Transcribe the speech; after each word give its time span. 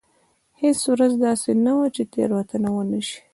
هېڅ 0.61 0.79
ورځ 0.91 1.13
داسې 1.25 1.51
نه 1.65 1.73
وه 1.77 1.87
چې 1.95 2.03
تېروتنه 2.13 2.69
ونه 2.75 2.99
شي. 3.07 3.19